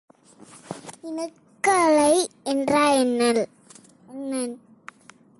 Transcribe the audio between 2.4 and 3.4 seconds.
என்றால் என்ன?